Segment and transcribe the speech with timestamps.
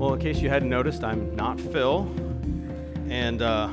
[0.00, 2.10] Well, in case you hadn't noticed, I'm not Phil,
[3.10, 3.68] and uh,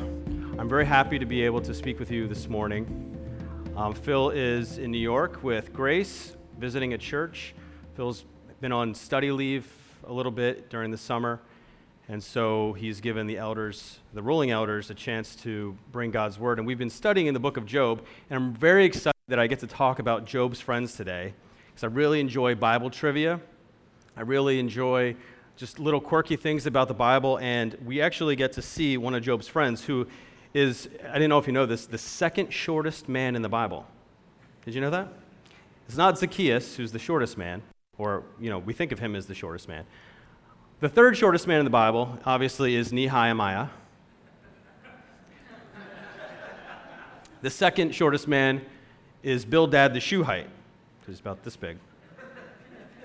[0.60, 2.86] I'm very happy to be able to speak with you this morning.
[3.78, 7.55] Um, Phil is in New York with Grace, visiting a church.
[7.95, 8.26] Phil's
[8.59, 9.71] been on study leave
[10.04, 11.40] a little bit during the summer,
[12.09, 16.57] and so he's given the elders, the ruling elders, a chance to bring God's word.
[16.57, 19.48] And we've been studying in the book of Job, and I'm very excited that I
[19.48, 21.36] get to talk about Job's friends today,
[21.67, 23.39] because I really enjoy Bible trivia.
[24.17, 25.16] I really enjoy
[25.57, 29.23] just little quirky things about the Bible, and we actually get to see one of
[29.23, 30.07] Job's friends who
[30.53, 33.88] is, I didn't know if you know this, the second shortest man in the Bible.
[34.63, 35.11] Did you know that?
[35.88, 37.63] It's not Zacchaeus, who's the shortest man,
[37.97, 39.85] or, you know, we think of him as the shortest man.
[40.80, 43.69] The third shortest man in the Bible, obviously, is Nehemiah.
[47.41, 48.61] the second shortest man
[49.23, 50.49] is Bildad the Shuhite,
[51.05, 51.77] who's he's about this big.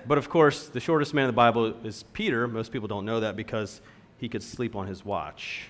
[0.05, 2.47] But of course, the shortest man in the Bible is Peter.
[2.47, 3.81] Most people don't know that because
[4.17, 5.69] he could sleep on his watch.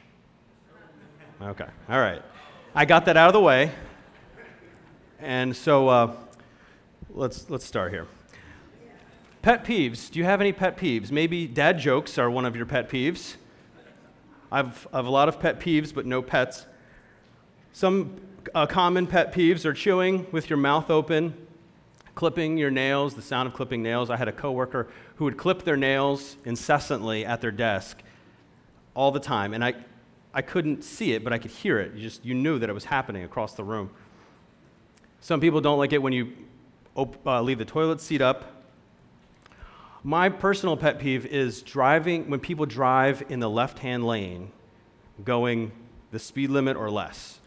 [1.42, 2.22] Okay, all right.
[2.74, 3.72] I got that out of the way.
[5.20, 6.16] And so uh,
[7.12, 8.08] let's, let's start here.
[9.44, 10.10] Pet peeves.
[10.10, 11.12] Do you have any pet peeves?
[11.12, 13.36] Maybe dad jokes are one of your pet peeves.
[14.52, 16.66] I've, I have a lot of pet peeves, but no pets.
[17.72, 18.22] Some
[18.56, 21.43] uh, common pet peeves are chewing with your mouth open,
[22.16, 24.10] clipping your nails, the sound of clipping nails.
[24.10, 28.02] I had a coworker who would clip their nails incessantly at their desk
[28.96, 29.74] all the time, and I,
[30.34, 31.94] I couldn't see it, but I could hear it.
[31.94, 33.90] You just you knew that it was happening across the room.
[35.20, 36.34] Some people don't like it when you
[36.96, 38.46] op- uh, leave the toilet seat up.
[40.04, 44.52] My personal pet peeve is driving when people drive in the left-hand lane,
[45.24, 45.72] going
[46.12, 47.40] the speed limit or less.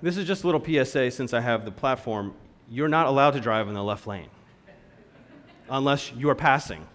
[0.00, 2.34] This is just a little PSA since I have the platform
[2.70, 4.28] you're not allowed to drive in the left lane
[5.68, 6.86] unless you are passing.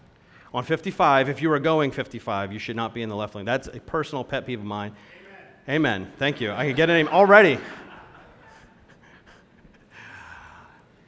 [0.53, 3.45] On 55, if you are going 55, you should not be in the left lane.
[3.45, 4.95] That's a personal pet peeve of mine.
[5.67, 6.01] Amen.
[6.01, 6.11] Amen.
[6.17, 6.51] Thank you.
[6.51, 7.59] I can get a name already.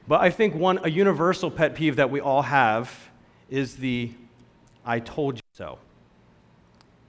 [0.07, 2.93] but I think one, a universal pet peeve that we all have
[3.49, 4.11] is the
[4.85, 5.79] I told you so.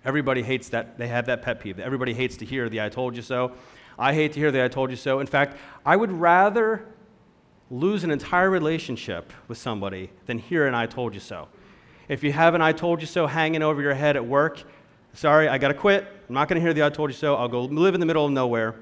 [0.05, 0.99] Everybody hates that.
[0.99, 1.78] They have that pet peeve.
[1.78, 3.53] Everybody hates to hear the I told you so.
[3.99, 5.21] I hate to hear the I told you so.
[5.21, 6.87] In fact, I would rather
[7.71, 11.49] lose an entire relationship with somebody than hear an I told you so.
[12.09, 14.62] If you have an I told you so hanging over your head at work,
[15.15, 16.06] sorry, I got to quit.
[16.28, 17.37] I'm not going to hear the I told you so.
[17.37, 18.75] I'll go live in the middle of nowhere.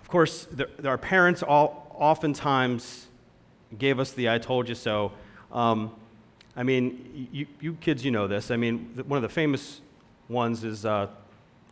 [0.00, 0.46] Of course,
[0.84, 3.08] our parents all, oftentimes
[3.76, 5.12] gave us the I told you so.
[5.52, 5.92] Um,
[6.56, 8.50] I mean, you, you, kids, you know this.
[8.50, 9.80] I mean, one of the famous
[10.28, 11.08] ones is uh,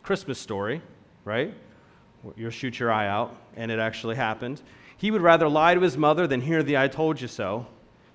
[0.03, 0.81] Christmas Story,
[1.25, 1.53] right?
[2.35, 4.61] You'll shoot your eye out, and it actually happened.
[4.97, 7.67] He would rather lie to his mother than hear the I told you so,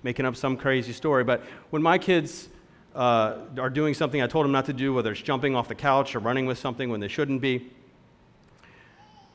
[0.03, 1.23] making up some crazy story.
[1.23, 2.49] But when my kids
[2.93, 5.75] uh, are doing something I told them not to do, whether it's jumping off the
[5.75, 7.71] couch or running with something when they shouldn't be,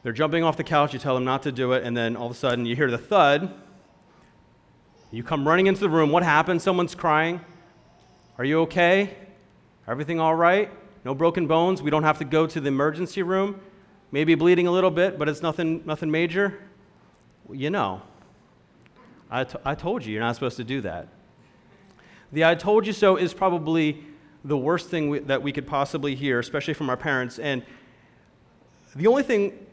[0.02, 2.26] they're jumping off the couch, you tell them not to do it, and then all
[2.26, 3.52] of a sudden you hear the thud.
[5.10, 6.10] You come running into the room.
[6.10, 6.60] What happened?
[6.60, 7.40] Someone's crying.
[8.36, 9.16] Are you okay?
[9.88, 10.70] Everything all right?
[11.04, 11.80] No broken bones?
[11.80, 13.58] We don't have to go to the emergency room?
[14.12, 16.58] Maybe bleeding a little bit, but it's nothing, nothing major?
[17.52, 18.02] You know,
[19.30, 21.08] I, t- I told you you're not supposed to do that.
[22.32, 24.04] The I told you so is probably
[24.44, 27.38] the worst thing we, that we could possibly hear, especially from our parents.
[27.38, 27.62] And
[28.94, 29.66] the only thing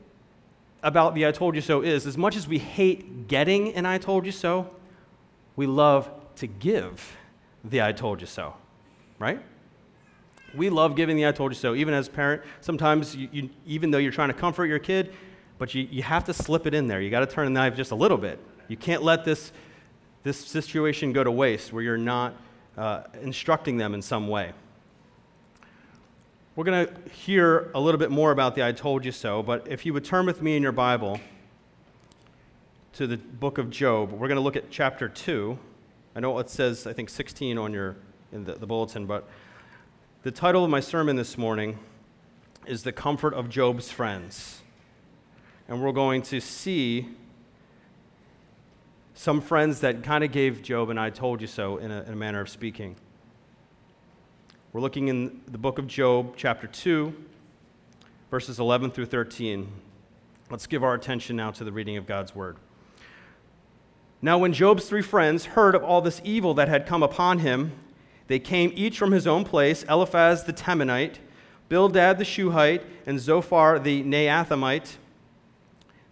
[0.84, 3.98] about the I told you so is as much as we hate getting an I
[3.98, 4.70] told you so,
[5.56, 7.16] we love to give
[7.64, 8.54] the I told you so,
[9.20, 9.42] right?
[10.54, 11.76] We love giving the I told you so.
[11.76, 15.14] Even as a parent, sometimes you, you, even though you're trying to comfort your kid,
[15.58, 17.02] but you, you have to slip it in there.
[17.02, 18.40] You got to turn the knife just a little bit.
[18.68, 19.52] You can't let this,
[20.24, 22.34] this situation go to waste where you're not
[22.78, 24.52] uh, instructing them in some way.
[26.56, 29.68] We're going to hear a little bit more about the I told you so, but
[29.70, 31.20] if you would turn with me in your Bible
[32.94, 35.58] to the book of Job, we're going to look at chapter 2.
[36.16, 37.98] I know it says, I think, 16 on your,
[38.32, 39.28] in the, the bulletin, but
[40.24, 41.78] the title of my sermon this morning
[42.66, 44.62] is The Comfort of Job's Friends
[45.68, 47.08] and we're going to see
[49.14, 52.14] some friends that kind of gave Job and I told you so in a, in
[52.14, 52.96] a manner of speaking.
[54.74, 57.14] We're looking in the book of Job, chapter 2,
[58.30, 59.72] verses 11 through 13.
[60.52, 62.58] Let's give our attention now to the reading of God's word.
[64.22, 67.72] Now, when Job's three friends heard of all this evil that had come upon him,
[68.28, 71.16] they came each from his own place Eliphaz the Temanite,
[71.70, 74.98] Bildad the Shuhite, and Zophar the Naamathite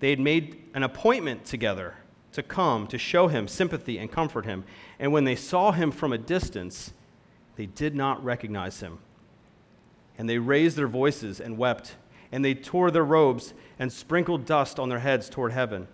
[0.04, 1.96] they had made an appointment together
[2.34, 4.66] to come to show him sympathy and comfort him.
[5.00, 6.92] And when they saw him from a distance,
[7.56, 9.00] they did not recognize him.
[10.18, 11.96] And they raised their voices and wept,
[12.34, 15.88] and they tore their robes and sprinkled dust on their heads toward heaven.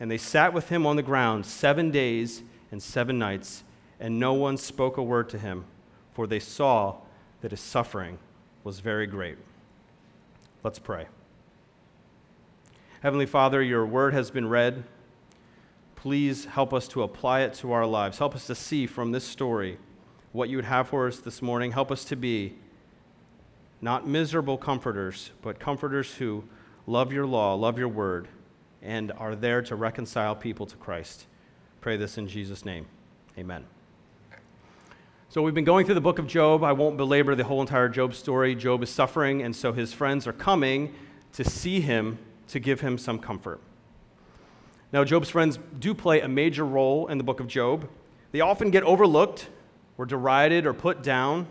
[0.00, 2.42] And they sat with him on the ground seven days
[2.72, 3.62] and seven nights,
[4.00, 5.66] and no one spoke a word to him,
[6.14, 6.96] for they saw
[7.42, 8.20] that his suffering
[8.64, 9.36] was very great.
[10.64, 11.08] Let's pray.
[13.00, 14.82] Heavenly Father, your word has been read.
[15.94, 18.18] Please help us to apply it to our lives.
[18.18, 19.78] Help us to see from this story
[20.32, 21.70] what you would have for us this morning.
[21.70, 22.56] Help us to be
[23.80, 26.42] not miserable comforters, but comforters who
[26.88, 28.26] love your law, love your word,
[28.82, 31.26] and are there to reconcile people to Christ.
[31.80, 32.86] Pray this in Jesus' name.
[33.38, 33.64] Amen.
[35.28, 36.64] So, we've been going through the book of Job.
[36.64, 38.56] I won't belabor the whole entire Job story.
[38.56, 40.92] Job is suffering, and so his friends are coming
[41.34, 42.18] to see him
[42.48, 43.60] to give him some comfort.
[44.92, 47.88] Now, Job's friends do play a major role in the book of Job.
[48.32, 49.48] They often get overlooked
[49.98, 51.46] or derided or put down.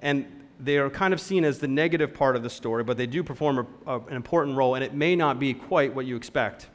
[0.00, 3.06] And they are kind of seen as the negative part of the story, but they
[3.06, 6.16] do perform a, a, an important role, and it may not be quite what you
[6.16, 6.68] expect.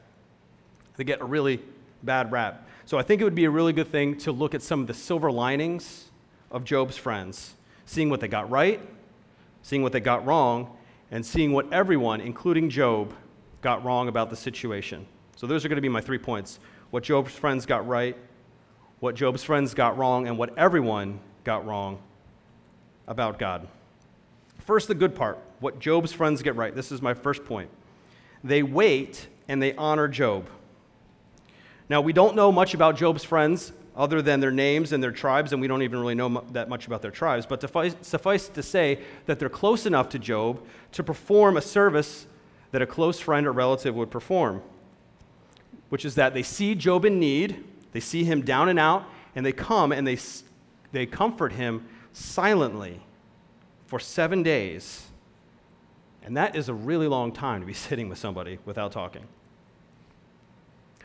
[0.96, 1.60] They get a really
[2.02, 2.68] bad rap.
[2.84, 4.86] So I think it would be a really good thing to look at some of
[4.86, 6.10] the silver linings
[6.50, 7.54] of Job's friends,
[7.86, 8.80] seeing what they got right,
[9.62, 10.76] seeing what they got wrong,
[11.14, 13.14] and seeing what everyone, including Job,
[13.62, 15.06] got wrong about the situation.
[15.36, 16.58] So those are going to be my three points
[16.90, 18.16] what Job's friends got right,
[18.98, 22.00] what Job's friends got wrong and what everyone got wrong
[23.06, 23.68] about God.
[24.58, 26.74] First, the good part what Job's friends get right.
[26.74, 27.70] This is my first point.
[28.42, 30.48] They wait and they honor Job.
[31.88, 35.52] Now, we don't know much about Job's friends other than their names and their tribes,
[35.52, 37.46] and we don't even really know that much about their tribes.
[37.46, 42.26] But suffice, suffice to say that they're close enough to Job to perform a service
[42.72, 44.60] that a close friend or relative would perform,
[45.90, 47.62] which is that they see Job in need,
[47.92, 49.04] they see him down and out,
[49.36, 50.18] and they come and they,
[50.90, 53.00] they comfort him silently
[53.86, 55.06] for seven days.
[56.24, 59.24] And that is a really long time to be sitting with somebody without talking.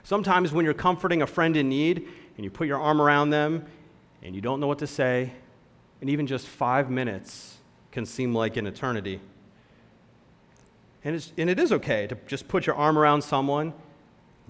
[0.01, 2.07] Sometimes when you're comforting a friend in need
[2.39, 3.65] and you put your arm around them
[4.23, 5.33] and you don't know what to say,
[5.99, 7.57] and even just five minutes
[7.91, 9.19] can seem like an eternity.
[11.03, 13.73] And, it's, and it is okay to just put your arm around someone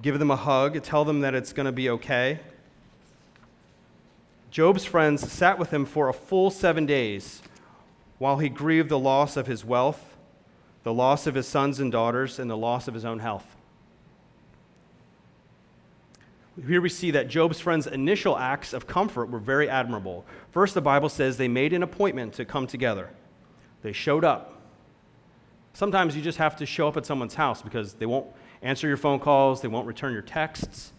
[0.04, 2.42] give them a hug, tell them that it's going to be okay.
[4.52, 7.42] Job's friends sat with him for a full seven days
[8.20, 10.16] while he grieved the loss of his wealth,
[10.84, 13.56] the loss of his sons and daughters, and the loss of his own health.
[16.68, 20.26] Here we see that Job's friends' initial acts of comfort were very admirable.
[20.52, 23.12] First, the Bible says they made an appointment to come together.
[23.82, 24.62] They showed up.
[25.74, 28.28] Sometimes you just have to show up at someone's house because they won't
[28.62, 30.92] answer your phone calls, they won't return your texts.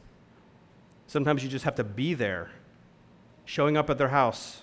[1.06, 2.50] Sometimes you just have to be there,
[3.44, 4.62] showing up at their house.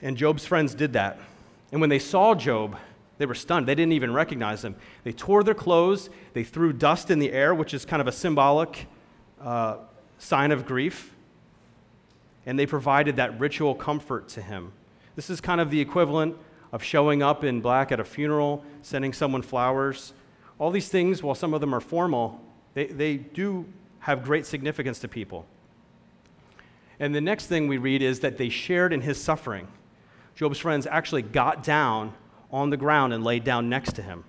[0.00, 1.18] And Job's friends did that.
[1.72, 2.78] And when they saw Job,
[3.18, 3.66] they were stunned.
[3.66, 4.76] They didn't even recognize him.
[5.04, 8.12] They tore their clothes, they threw dust in the air, which is kind of a
[8.12, 8.86] symbolic
[9.40, 9.78] uh,
[10.18, 11.14] sign of grief.
[12.46, 14.72] And they provided that ritual comfort to him.
[15.16, 16.36] This is kind of the equivalent
[16.72, 20.12] of showing up in black at a funeral, sending someone flowers,
[20.58, 22.40] all these things, while some of them are formal,
[22.74, 23.64] they, they do
[24.00, 25.46] have great significance to people.
[27.00, 29.68] And the next thing we read is that they shared in his suffering.
[30.34, 32.12] Job's friends actually got down
[32.50, 34.24] on the ground and laid down next to him.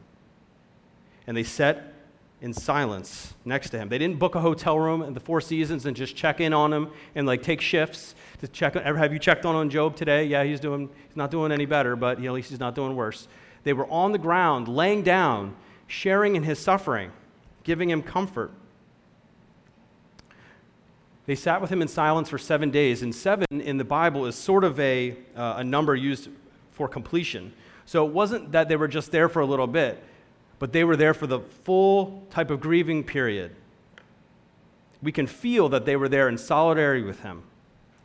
[1.27, 1.93] And they sat
[2.41, 3.89] in silence next to him.
[3.89, 6.71] They didn't book a hotel room in the Four Seasons and just check in on
[6.71, 8.75] him and like take shifts to check.
[8.75, 10.25] On, have you checked on on Job today?
[10.25, 10.89] Yeah, he's doing.
[11.07, 13.27] He's not doing any better, but at least he's not doing worse.
[13.63, 15.55] They were on the ground, laying down,
[15.87, 17.11] sharing in his suffering,
[17.63, 18.51] giving him comfort.
[21.25, 24.35] They sat with him in silence for seven days, and seven in the Bible is
[24.35, 26.29] sort of a, uh, a number used
[26.71, 27.53] for completion.
[27.89, 30.03] So it wasn't that they were just there for a little bit,
[30.59, 33.55] but they were there for the full type of grieving period.
[35.01, 37.41] We can feel that they were there in solidarity with him,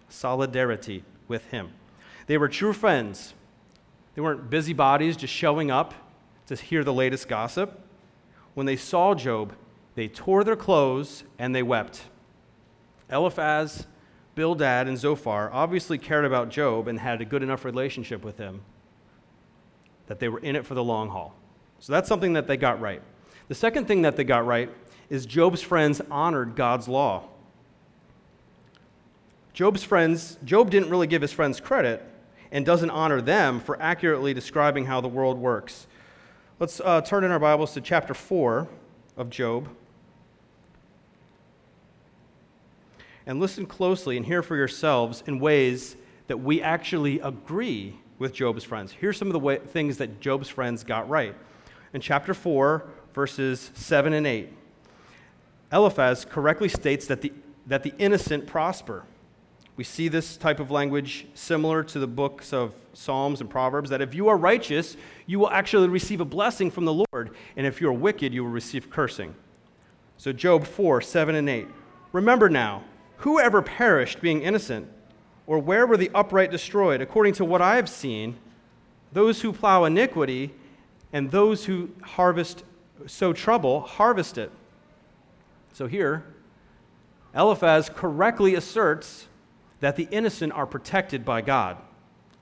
[0.09, 1.73] solidarity with him.
[2.29, 3.35] They were true friends.
[4.14, 5.93] They weren't busybodies just showing up
[6.47, 7.79] to hear the latest gossip.
[8.55, 9.53] When they saw Job,
[9.97, 12.05] they tore their clothes and they wept.
[13.11, 13.87] Eliphaz,
[14.35, 18.62] Bildad, and Zophar obviously cared about Job and had a good enough relationship with him
[20.07, 21.35] that they were in it for the long haul.
[21.81, 23.03] So that's something that they got right.
[23.49, 24.71] The second thing that they got right
[25.11, 27.25] is Job's friends honored God's law.
[29.53, 32.03] Job's friends, Job didn't really give his friends credit
[32.51, 35.87] and doesn't honor them for accurately describing how the world works.
[36.59, 38.69] Let's uh, turn in our Bibles to chapter 4
[39.17, 39.69] of Job.
[43.27, 45.97] and listen closely and hear for yourselves in ways
[46.27, 48.92] that we actually agree with Job's friends.
[48.92, 51.35] Here's some of the way, things that Job's friends got right.
[51.92, 54.52] In chapter 4, verses 7 and 8,
[55.73, 57.33] Eliphaz correctly states that the,
[57.66, 59.04] that the innocent prosper.
[59.76, 64.00] We see this type of language similar to the books of Psalms and Proverbs that
[64.00, 67.80] if you are righteous, you will actually receive a blessing from the Lord, and if
[67.80, 69.35] you are wicked, you will receive cursing.
[70.16, 71.66] So, Job 4 7 and 8.
[72.12, 72.85] Remember now,
[73.18, 74.88] whoever perished being innocent?
[75.47, 77.01] Or where were the upright destroyed?
[77.01, 78.37] According to what I have seen,
[79.13, 80.55] those who plow iniquity
[81.13, 82.65] and those who harvest
[83.07, 84.51] sow trouble harvest it.
[85.73, 86.25] So here,
[87.35, 89.27] Eliphaz correctly asserts
[89.81, 91.77] that the innocent are protected by God.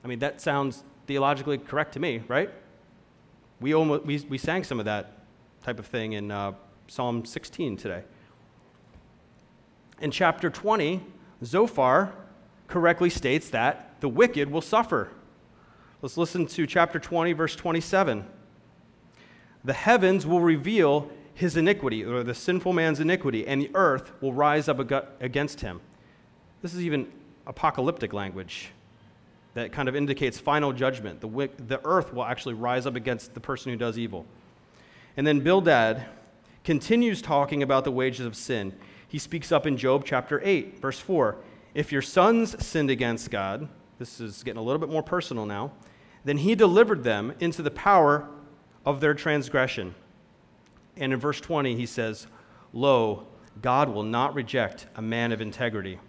[0.03, 2.49] I mean, that sounds theologically correct to me, right?
[3.59, 5.19] We, almost, we, we sang some of that
[5.63, 6.53] type of thing in uh,
[6.87, 8.03] Psalm 16 today.
[10.01, 11.01] In chapter 20,
[11.43, 12.13] Zophar
[12.73, 15.11] correctly states that the wicked will suffer.
[16.01, 18.25] Let's listen to chapter 20, verse 27.
[19.63, 24.33] The heavens will reveal his iniquity, or the sinful man's iniquity, and the earth will
[24.33, 24.79] rise up
[25.21, 25.81] against him.
[26.63, 27.11] This is even
[27.45, 28.71] apocalyptic language
[29.53, 31.21] that kind of indicates final judgment.
[31.21, 34.25] The, the earth will actually rise up against the person who does evil.
[35.15, 36.07] And then Bildad
[36.63, 38.73] continues talking about the wages of sin.
[39.07, 41.37] He speaks up in Job chapter 8, verse 4.
[41.73, 45.71] If your sons sinned against God, this is getting a little bit more personal now,
[46.23, 48.29] then he delivered them into the power
[48.85, 49.95] of their transgression.
[50.95, 52.27] And in verse 20, he says,
[52.71, 53.27] Lo,
[53.61, 55.99] God will not reject a man of integrity.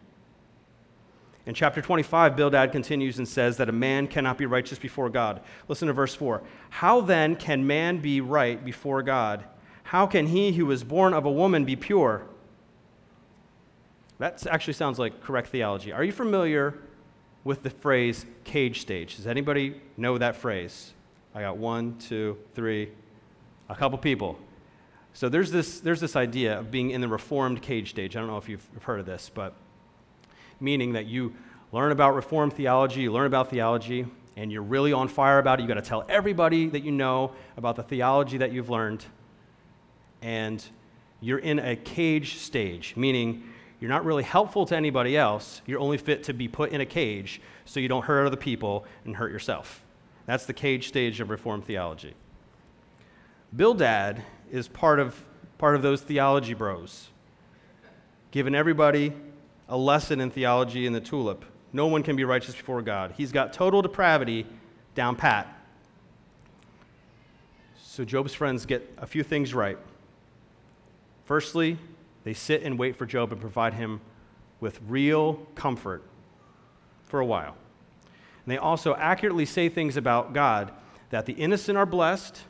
[1.47, 5.43] In chapter 25, Bildad continues and says that a man cannot be righteous before God.
[5.69, 6.43] Listen to verse 4.
[6.71, 9.45] How then can man be right before God?
[9.85, 12.27] How can he who was born of a woman be pure?
[14.19, 15.93] That actually sounds like correct theology.
[15.93, 16.79] Are you familiar
[17.43, 19.17] with the phrase cage stage?
[19.17, 20.93] Does anybody know that phrase?
[21.35, 22.91] I got one, two, three,
[23.69, 24.39] a couple people.
[25.13, 28.17] So there's this, there's this idea of being in the reformed cage stage.
[28.17, 29.55] I don't know if you've heard of this, but
[30.61, 31.35] meaning that you
[31.73, 34.07] learn about reformed theology, you learn about theology,
[34.37, 35.63] and you're really on fire about it.
[35.63, 39.05] You've got to tell everybody that you know about the theology that you've learned.
[40.23, 40.65] And
[41.21, 43.45] you're in a cage stage, meaning
[43.85, 45.61] you're not really helpful to anybody else.
[45.67, 48.87] You're only fit to be put in a cage so you don't hurt other people
[49.05, 49.85] and hurt yourself.
[50.25, 52.15] That's the cage stage of Reformed theology.
[53.55, 55.23] Bildad is part of,
[55.59, 57.11] part of those theology bros,
[58.31, 59.13] giving everybody
[59.69, 61.45] a lesson in theology in the tulip.
[61.75, 63.13] No one can be righteous before God.
[63.19, 64.47] He's got total depravity
[64.95, 65.47] down pat.
[67.83, 69.77] So Job's friends get a few things right.
[71.27, 71.77] Firstly,
[72.25, 74.01] they sit and wait for Job and provide him
[74.61, 76.03] with real comfort
[77.05, 77.57] for a while.
[78.45, 80.73] And they also accurately say things about God
[81.11, 82.43] that the innocent are blessed,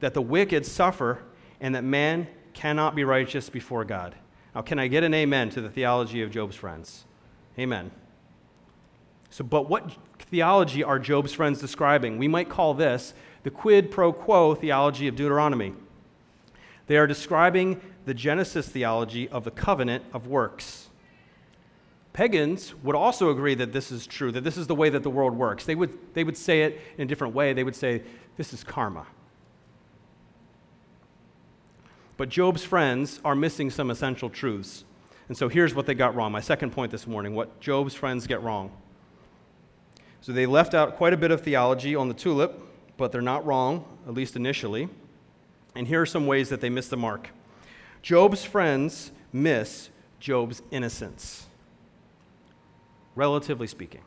[0.00, 1.22] that the wicked suffer,
[1.60, 4.14] and that man cannot be righteous before God.
[4.54, 7.04] Now, can I get an amen to the theology of Job's friends?
[7.58, 7.90] Amen.
[9.30, 12.18] So, but what theology are Job's friends describing?
[12.18, 15.74] We might call this the quid pro quo theology of Deuteronomy.
[16.86, 20.88] They are describing the Genesis theology of the covenant of works.
[22.12, 25.10] Pagans would also agree that this is true, that this is the way that the
[25.10, 25.64] world works.
[25.64, 27.52] They would, they would say it in a different way.
[27.52, 28.02] They would say,
[28.36, 29.06] this is karma.
[32.16, 34.84] But Job's friends are missing some essential truths.
[35.28, 36.30] And so here's what they got wrong.
[36.30, 38.70] My second point this morning what Job's friends get wrong.
[40.20, 42.60] So they left out quite a bit of theology on the tulip,
[42.96, 44.88] but they're not wrong, at least initially.
[45.74, 47.30] And here are some ways that they miss the mark.
[48.04, 49.88] Job's friends miss
[50.20, 51.46] Job's innocence,
[53.14, 54.02] relatively speaking,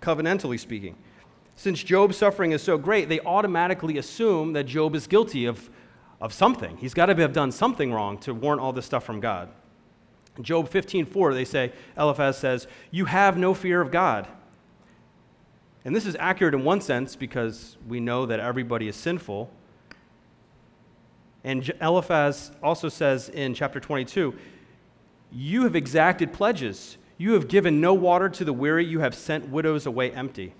[0.00, 0.94] covenantally speaking.
[1.56, 5.68] Since Job's suffering is so great, they automatically assume that Job is guilty of,
[6.20, 6.76] of something.
[6.76, 9.48] He's got to have done something wrong to warrant all this stuff from God.
[10.36, 14.28] In Job 15:4, they say, Eliphaz says, You have no fear of God.
[15.84, 19.50] And this is accurate in one sense because we know that everybody is sinful.
[21.44, 24.34] And Eliphaz also says in chapter 22
[25.30, 26.98] You have exacted pledges.
[27.18, 28.84] You have given no water to the weary.
[28.84, 30.54] You have sent widows away empty.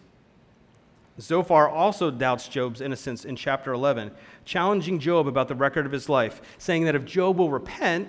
[1.21, 4.13] Zophar also doubts Job's innocence in chapter 11,
[4.45, 8.09] challenging Job about the record of his life, saying that if Job will repent,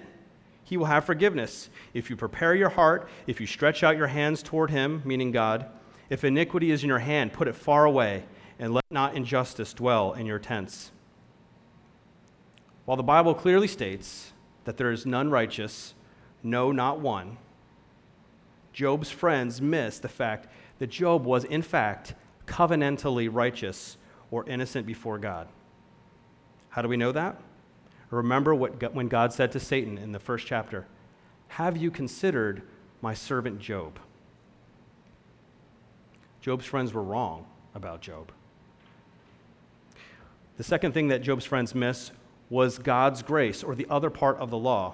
[0.63, 1.70] he will have forgiveness.
[1.94, 5.65] If you prepare your heart, if you stretch out your hands toward him, meaning God,
[6.10, 8.24] if iniquity is in your hand, put it far away,
[8.58, 10.92] and let not injustice dwell in your tents.
[12.86, 14.34] While the Bible clearly states
[14.66, 15.94] that there is none righteous,
[16.42, 17.38] no, not one,
[18.74, 20.48] Job's friends miss the fact
[20.80, 23.98] that Job was, in fact, covenantally righteous
[24.32, 25.48] or innocent before God.
[26.70, 27.40] How do we know that?
[28.10, 30.86] Remember what, when God said to Satan in the first chapter
[31.50, 32.63] Have you considered
[33.02, 34.00] my servant Job?
[36.42, 38.32] Job's friends were wrong about Job.
[40.58, 42.12] The second thing that Job's friends miss
[42.53, 44.93] was God's grace, or the other part of the law.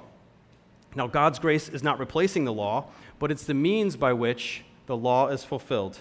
[0.96, 2.86] Now, God's grace is not replacing the law,
[3.20, 6.00] but it's the means by which the law is fulfilled.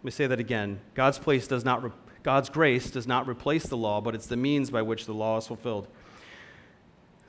[0.00, 0.80] Let me say that again.
[0.92, 1.90] God's, place does not re-
[2.22, 5.38] God's grace does not replace the law, but it's the means by which the law
[5.38, 5.88] is fulfilled.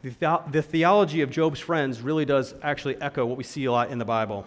[0.02, 3.72] The, the- the theology of Job's friends really does actually echo what we see a
[3.72, 4.46] lot in the Bible,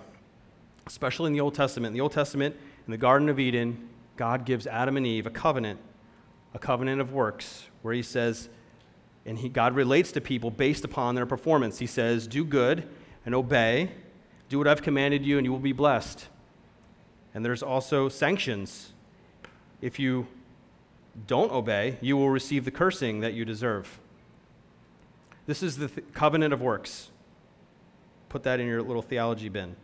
[0.87, 1.93] especially in the Old Testament.
[1.93, 2.55] In the Old Testament,
[2.87, 5.81] in the Garden of Eden, God gives Adam and Eve a covenant,
[6.53, 8.51] a covenant of works, where he says,
[9.27, 11.81] and he, God relates to people based upon their performance.
[11.81, 12.89] He says, Do good
[13.27, 13.91] and obey,
[14.49, 16.29] do what I've commanded you, and you will be blessed.
[17.35, 18.93] And there's also sanctions.
[19.83, 20.29] If you
[21.27, 23.99] don't obey, you will receive the cursing that you deserve.
[25.47, 27.11] This is the th- covenant of works.
[28.29, 29.77] Put that in your little theology bin.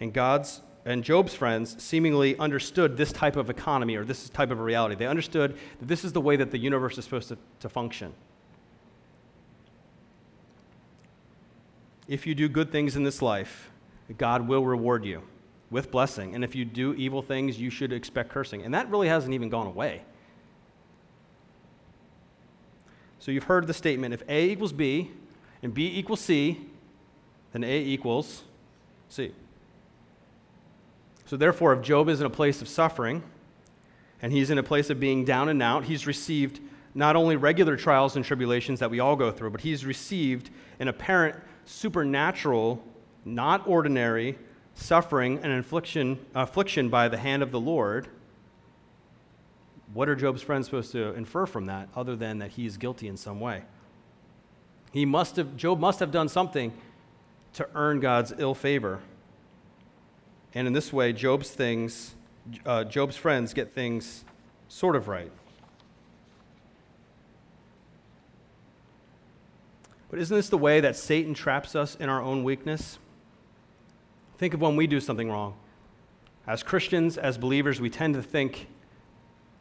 [0.00, 4.60] And God's and Job's friends seemingly understood this type of economy or this type of
[4.60, 4.94] reality.
[4.94, 8.12] They understood that this is the way that the universe is supposed to, to function.
[12.06, 13.70] If you do good things in this life,
[14.18, 15.22] God will reward you
[15.70, 16.34] with blessing.
[16.34, 18.62] And if you do evil things, you should expect cursing.
[18.62, 20.02] And that really hasn't even gone away.
[23.18, 25.10] So you've heard the statement if A equals B
[25.62, 26.60] and B equals C,
[27.52, 28.44] then A equals
[29.08, 29.32] C.
[31.24, 33.22] So therefore, if Job is in a place of suffering
[34.20, 36.60] and he's in a place of being down and out, he's received
[36.94, 40.88] not only regular trials and tribulations that we all go through, but he's received an
[40.88, 42.82] apparent supernatural,
[43.24, 44.38] not ordinary
[44.74, 48.08] suffering and affliction, affliction by the hand of the Lord.
[49.92, 53.06] What are Job's friends supposed to infer from that other than that he is guilty
[53.06, 53.62] in some way?
[54.92, 56.72] He must have, Job must have done something
[57.54, 59.00] to earn God's ill favor.
[60.54, 62.14] And in this way, Job's things,
[62.66, 64.24] uh, Job's friends get things
[64.68, 65.30] sort of right.
[70.14, 73.00] But isn't this the way that Satan traps us in our own weakness?
[74.38, 75.56] Think of when we do something wrong.
[76.46, 78.68] As Christians, as believers, we tend to think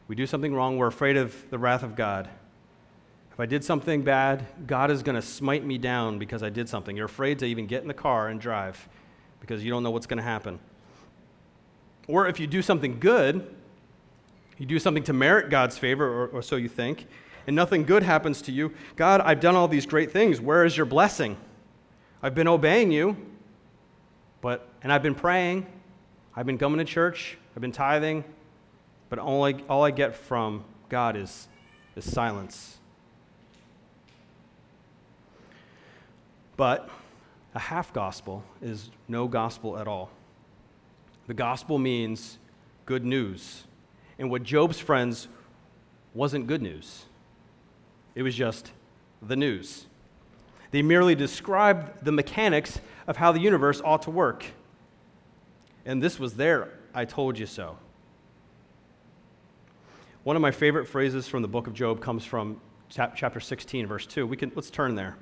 [0.07, 2.29] we do something wrong, we're afraid of the wrath of God.
[3.31, 6.69] If I did something bad, God is going to smite me down because I did
[6.69, 6.95] something.
[6.95, 8.87] You're afraid to even get in the car and drive
[9.39, 10.59] because you don't know what's going to happen.
[12.07, 13.55] Or if you do something good,
[14.59, 17.07] you do something to merit God's favor, or, or so you think,
[17.47, 18.73] and nothing good happens to you.
[18.95, 20.39] God, I've done all these great things.
[20.39, 21.37] Where is your blessing?
[22.21, 23.17] I've been obeying you,
[24.41, 25.65] but and I've been praying.
[26.35, 27.37] I've been coming to church.
[27.55, 28.23] I've been tithing,
[29.09, 31.47] but all I, all I get from God is,
[31.95, 32.77] is silence.
[36.57, 36.89] But
[37.53, 40.09] a half gospel is no gospel at all.
[41.27, 42.37] The gospel means
[42.85, 43.63] good news.
[44.17, 45.27] And what Job's friends
[46.13, 47.05] wasn't good news,
[48.15, 48.71] it was just
[49.21, 49.85] the news.
[50.71, 54.45] They merely described the mechanics of how the universe ought to work.
[55.85, 57.77] And this was their I told you so.
[60.23, 64.05] One of my favorite phrases from the book of Job comes from chapter 16, verse
[64.05, 64.25] 2.
[64.25, 65.17] We can, let's turn there.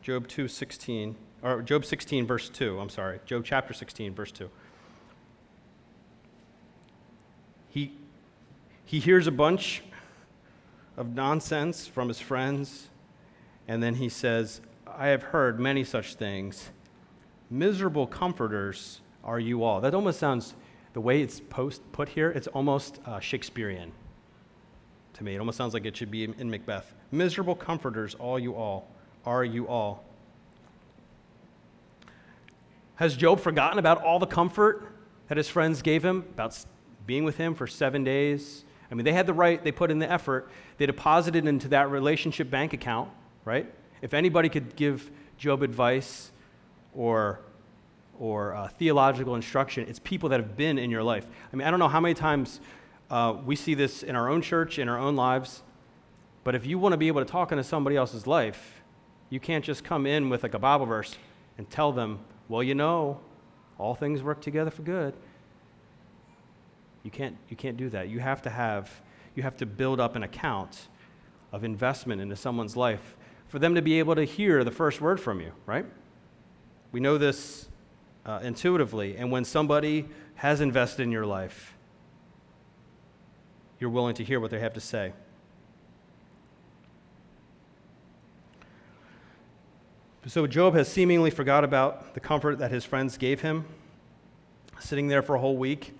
[0.00, 2.78] Job 2, 16 or Job 16, verse 2.
[2.78, 3.20] I'm sorry.
[3.26, 4.48] Job chapter 16, verse 2.
[7.68, 7.92] He,
[8.92, 9.82] he hears a bunch
[10.98, 12.90] of nonsense from his friends,
[13.66, 16.68] and then he says, I have heard many such things.
[17.48, 19.80] Miserable comforters are you all.
[19.80, 20.54] That almost sounds,
[20.92, 23.92] the way it's post, put here, it's almost uh, Shakespearean
[25.14, 25.36] to me.
[25.36, 26.92] It almost sounds like it should be in Macbeth.
[27.10, 28.90] Miserable comforters, all you all,
[29.24, 30.04] are you all.
[32.96, 34.86] Has Job forgotten about all the comfort
[35.28, 36.62] that his friends gave him, about
[37.06, 38.66] being with him for seven days?
[38.92, 41.90] I mean, they had the right, they put in the effort, they deposited into that
[41.90, 43.08] relationship bank account,
[43.46, 43.66] right?
[44.02, 46.30] If anybody could give Job advice
[46.94, 47.40] or,
[48.20, 51.26] or uh, theological instruction, it's people that have been in your life.
[51.50, 52.60] I mean, I don't know how many times
[53.10, 55.62] uh, we see this in our own church, in our own lives,
[56.44, 58.82] but if you want to be able to talk into somebody else's life,
[59.30, 61.16] you can't just come in with like a Bible verse
[61.56, 63.20] and tell them well, you know,
[63.78, 65.14] all things work together for good.
[67.02, 68.08] You can't, you can't do that.
[68.08, 69.02] You have to have,
[69.34, 70.88] you have to build up an account
[71.50, 73.16] of investment into someone's life
[73.48, 75.84] for them to be able to hear the first word from you, right?
[76.92, 77.68] We know this
[78.24, 79.16] uh, intuitively.
[79.16, 81.74] And when somebody has invested in your life,
[83.78, 85.12] you're willing to hear what they have to say.
[90.26, 93.64] So Job has seemingly forgot about the comfort that his friends gave him,
[94.78, 95.94] sitting there for a whole week.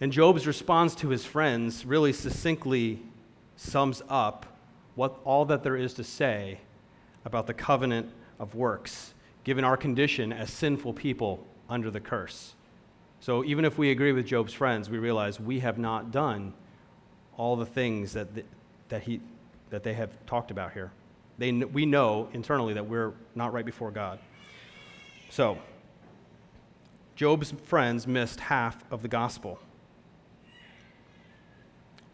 [0.00, 3.02] And Job's response to his friends really succinctly
[3.56, 4.46] sums up
[4.94, 6.60] what all that there is to say
[7.24, 12.54] about the covenant of works, given our condition as sinful people under the curse.
[13.20, 16.54] So even if we agree with Job's friends, we realize we have not done
[17.36, 18.44] all the things that, the,
[18.88, 19.20] that, he,
[19.70, 20.92] that they have talked about here.
[21.38, 24.18] They, we know internally that we're not right before God.
[25.30, 25.58] So,
[27.16, 29.58] Job's friends missed half of the gospel.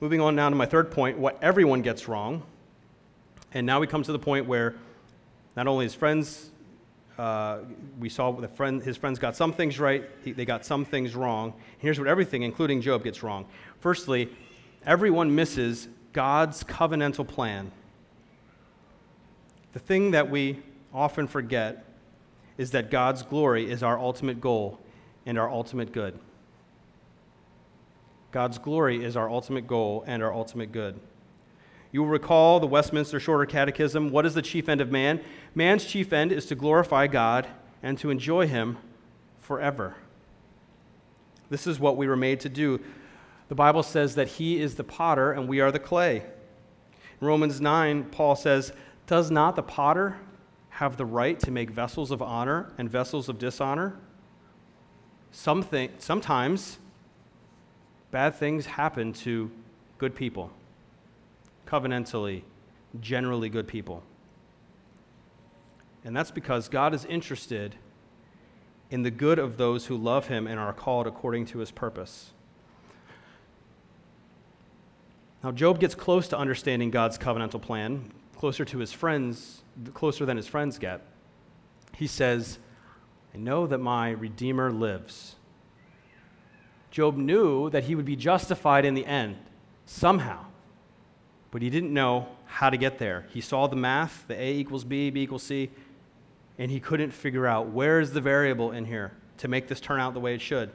[0.00, 2.42] Moving on now to my third point what everyone gets wrong.
[3.52, 4.74] And now we come to the point where
[5.56, 6.50] not only his friends,
[7.16, 7.58] uh,
[8.00, 11.14] we saw the friend, his friends got some things right, he, they got some things
[11.14, 11.54] wrong.
[11.78, 13.46] Here's what everything, including Job, gets wrong.
[13.78, 14.28] Firstly,
[14.84, 17.70] everyone misses God's covenantal plan.
[19.72, 20.60] The thing that we
[20.92, 21.84] often forget
[22.58, 24.80] is that God's glory is our ultimate goal
[25.26, 26.18] and our ultimate good.
[28.34, 30.98] God's glory is our ultimate goal and our ultimate good.
[31.92, 34.10] You will recall the Westminster Shorter Catechism.
[34.10, 35.20] What is the chief end of man?
[35.54, 37.46] Man's chief end is to glorify God
[37.80, 38.78] and to enjoy Him
[39.38, 39.94] forever.
[41.48, 42.80] This is what we were made to do.
[43.46, 46.24] The Bible says that He is the potter and we are the clay.
[47.20, 48.72] In Romans 9, Paul says,
[49.06, 50.18] Does not the potter
[50.70, 53.96] have the right to make vessels of honor and vessels of dishonor?
[55.30, 56.80] Something, sometimes
[58.14, 59.50] bad things happen to
[59.98, 60.48] good people,
[61.66, 62.42] covenantally,
[63.00, 64.04] generally good people.
[66.04, 67.74] And that's because God is interested
[68.88, 72.30] in the good of those who love him and are called according to his purpose.
[75.42, 80.36] Now, Job gets close to understanding God's covenantal plan, closer to his friends, closer than
[80.36, 81.04] his friends get.
[81.96, 82.60] He says,
[83.34, 85.34] I know that my Redeemer lives
[86.94, 89.36] Job knew that he would be justified in the end,
[89.84, 90.44] somehow.
[91.50, 93.26] But he didn't know how to get there.
[93.30, 95.70] He saw the math, the A equals B, B equals C,
[96.56, 99.98] and he couldn't figure out where is the variable in here to make this turn
[99.98, 100.70] out the way it should.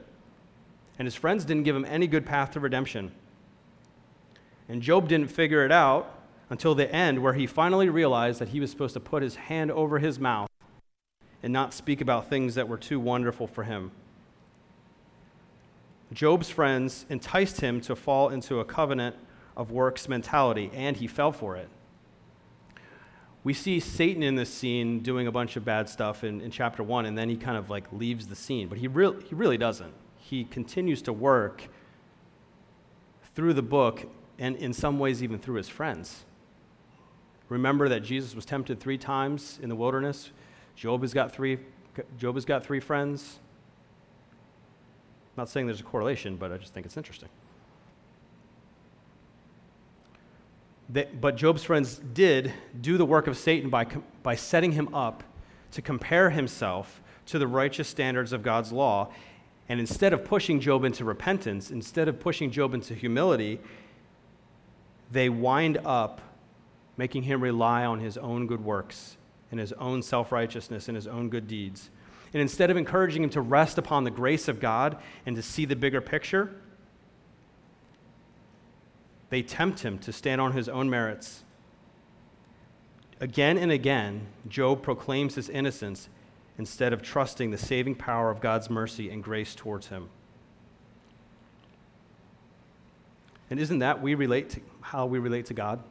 [0.98, 3.12] And his friends didn't give him any good path to redemption.
[4.68, 6.18] And Job didn't figure it out
[6.50, 9.70] until the end, where he finally realized that he was supposed to put his hand
[9.70, 10.50] over his mouth
[11.42, 13.92] and not speak about things that were too wonderful for him.
[16.12, 19.16] Job's friends enticed him to fall into a covenant
[19.56, 21.68] of works mentality, and he fell for it.
[23.42, 26.82] We see Satan in this scene doing a bunch of bad stuff in, in chapter
[26.82, 29.56] one, and then he kind of like leaves the scene, but he, re- he really
[29.56, 29.94] doesn't.
[30.18, 31.68] He continues to work
[33.34, 34.06] through the book
[34.38, 36.24] and in some ways even through his friends.
[37.48, 40.30] Remember that Jesus was tempted three times in the wilderness.
[40.76, 41.58] Job has got three,
[42.18, 43.38] Job has got three friends.
[45.40, 47.30] Not saying there's a correlation, but I just think it's interesting.
[51.18, 53.86] but Job's friends did do the work of Satan by,
[54.22, 55.22] by setting him up
[55.70, 59.14] to compare himself to the righteous standards of God's law.
[59.66, 63.60] And instead of pushing Job into repentance, instead of pushing Job into humility,
[65.10, 66.20] they wind up
[66.98, 69.16] making him rely on his own good works
[69.50, 71.88] and his own self righteousness and his own good deeds.
[72.32, 75.64] And instead of encouraging him to rest upon the grace of God and to see
[75.64, 76.54] the bigger picture,
[79.30, 81.44] they tempt him to stand on his own merits.
[83.20, 86.08] Again and again, Job proclaims his innocence
[86.56, 90.08] instead of trusting the saving power of God's mercy and grace towards him.
[93.50, 95.82] And isn't that we relate to how we relate to God?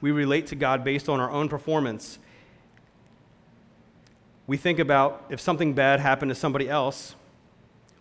[0.00, 2.18] We relate to God based on our own performance
[4.48, 7.14] we think about if something bad happened to somebody else,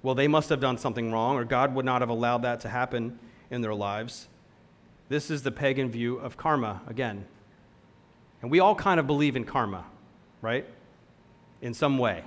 [0.01, 2.69] well, they must have done something wrong, or God would not have allowed that to
[2.69, 3.19] happen
[3.51, 4.29] in their lives.
[5.09, 7.25] This is the pagan view of karma again.
[8.41, 9.85] And we all kind of believe in karma,
[10.41, 10.65] right?
[11.61, 12.23] In some way.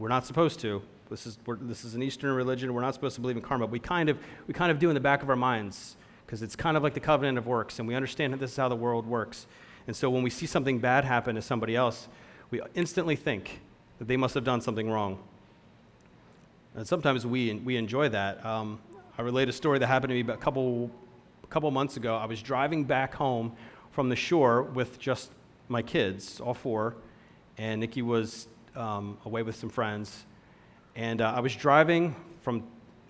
[0.00, 0.82] We're not supposed to.
[1.08, 2.74] This is, this is an Eastern religion.
[2.74, 3.66] We're not supposed to believe in karma.
[3.66, 6.56] We kind of, we kind of do in the back of our minds because it's
[6.56, 8.76] kind of like the covenant of works, and we understand that this is how the
[8.76, 9.46] world works.
[9.86, 12.08] And so when we see something bad happen to somebody else,
[12.50, 13.60] we instantly think
[13.98, 15.18] that they must have done something wrong.
[16.74, 18.44] And sometimes we, we enjoy that.
[18.44, 18.80] Um,
[19.18, 20.90] I relate a story that happened to me a couple,
[21.42, 22.16] a couple months ago.
[22.16, 23.52] I was driving back home
[23.90, 25.30] from the shore with just
[25.68, 26.96] my kids, all four,
[27.58, 30.24] and Nikki was um, away with some friends.
[30.96, 32.64] And uh, I was driving from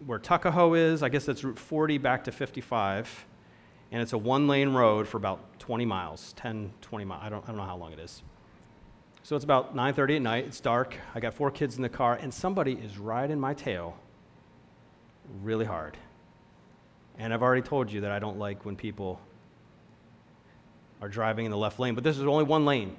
[0.06, 3.26] where Tuckahoe is, I guess that's Route 40 back to 55,
[3.92, 7.22] and it's a one lane road for about 20 miles, 10, 20 miles.
[7.22, 8.22] I don't, I don't know how long it is.
[9.22, 10.44] So it's about 9:30 at night.
[10.46, 10.96] It's dark.
[11.14, 13.96] I got four kids in the car, and somebody is riding my tail
[15.42, 15.96] really hard.
[17.18, 19.20] And I've already told you that I don't like when people
[21.02, 22.96] are driving in the left lane, but this is only one lane.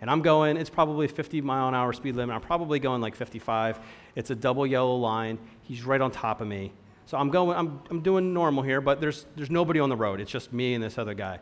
[0.00, 2.34] And I'm going, it's probably 50 mile an hour speed limit.
[2.34, 3.80] I'm probably going like 55.
[4.16, 5.38] It's a double yellow line.
[5.62, 6.72] He's right on top of me.
[7.06, 10.20] So I'm going, I'm, I'm doing normal here, but there's, there's nobody on the road.
[10.20, 11.40] It's just me and this other guy.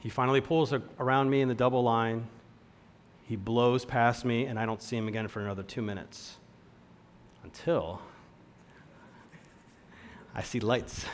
[0.00, 2.26] He finally pulls around me in the double line.
[3.26, 6.36] He blows past me, and I don't see him again for another two minutes.
[7.42, 8.00] Until
[10.32, 11.06] I see lights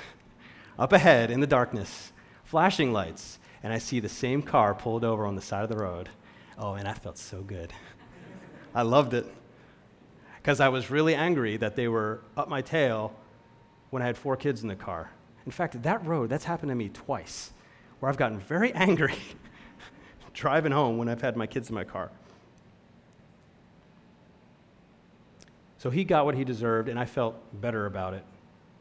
[0.78, 2.12] up ahead in the darkness,
[2.44, 5.76] flashing lights, and I see the same car pulled over on the side of the
[5.76, 6.10] road.
[6.58, 7.72] Oh, and I felt so good.
[8.74, 9.26] I loved it
[10.36, 13.14] because I was really angry that they were up my tail
[13.88, 15.12] when I had four kids in the car.
[15.46, 17.52] In fact, that road, that's happened to me twice,
[18.00, 19.16] where I've gotten very angry
[20.32, 22.10] driving home when I've had my kids in my car.
[25.78, 28.24] So he got what he deserved, and I felt better about it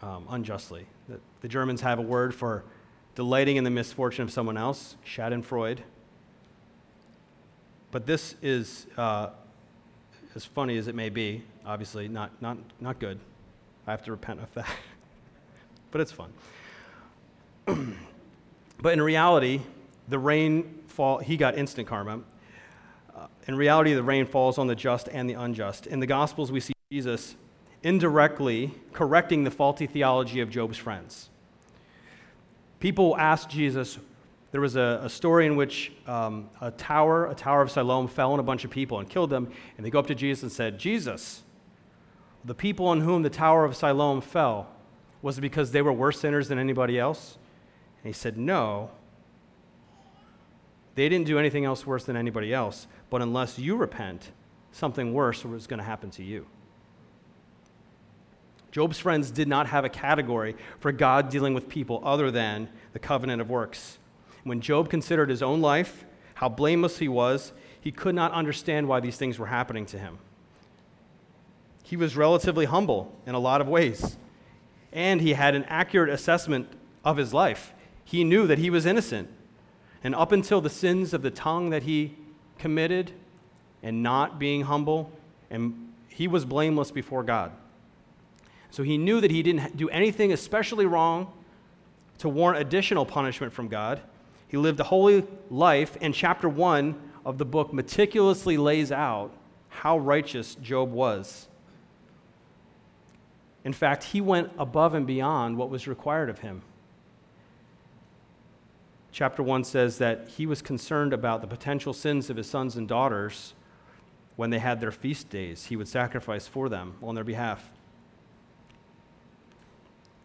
[0.04, 0.86] um, unjustly.
[1.10, 2.64] The, the, Germans have a word for
[3.16, 5.80] delighting in the misfortune of someone else, Schadenfreude.
[7.90, 9.30] But this is, uh,
[10.36, 13.20] as funny as it may be, obviously not, not, not good.
[13.88, 14.70] I have to repent of that.
[15.92, 16.32] but it's fun.
[18.80, 19.62] but in reality,
[20.08, 22.22] the rain fall, he got instant karma.
[23.16, 25.88] Uh, in reality, the rain falls on the just and the unjust.
[25.88, 27.36] In the Gospels, we see Jesus
[27.84, 31.30] indirectly correcting the faulty theology of Job's friends.
[32.80, 33.98] People asked Jesus,
[34.52, 38.34] there was a, a story in which um, a tower, a tower of Siloam, fell
[38.34, 39.52] on a bunch of people and killed them.
[39.78, 41.44] And they go up to Jesus and said, Jesus,
[42.44, 44.68] the people on whom the tower of Siloam fell,
[45.22, 47.38] was it because they were worse sinners than anybody else?
[48.04, 48.90] And he said, No.
[50.96, 54.32] They didn't do anything else worse than anybody else, but unless you repent,
[54.72, 56.46] something worse was going to happen to you.
[58.72, 63.00] Job's friends did not have a category for God dealing with people other than the
[63.00, 64.00] covenant of works.
[64.44, 69.00] When Job considered his own life, how blameless he was, he could not understand why
[69.00, 70.20] these things were happening to him.
[71.84, 74.18] He was relatively humble in a lot of ways,
[74.94, 76.70] and he had an accurate assessment
[77.04, 77.74] of his life.
[78.06, 79.30] He knew that he was innocent.
[80.04, 82.16] And up until the sins of the tongue that he
[82.58, 83.12] committed
[83.84, 85.12] and not being humble,
[85.50, 87.52] and he was blameless before God.
[88.70, 91.32] So he knew that he didn't do anything especially wrong
[92.20, 94.02] to warrant additional punishment from God.
[94.48, 99.34] He lived a holy life, and chapter 1 of the book meticulously lays out
[99.70, 101.48] how righteous Job was.
[103.64, 106.64] In fact, he went above and beyond what was required of him.
[109.12, 112.88] Chapter 1 says that he was concerned about the potential sins of his sons and
[112.88, 113.54] daughters
[114.38, 115.66] when they had their feast days.
[115.66, 117.70] He would sacrifice for them on their behalf.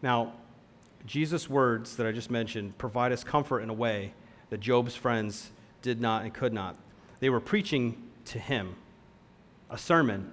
[0.01, 0.33] Now,
[1.05, 4.13] Jesus' words that I just mentioned provide us comfort in a way
[4.49, 6.77] that Job's friends did not and could not.
[7.19, 8.75] They were preaching to him
[9.69, 10.31] a sermon,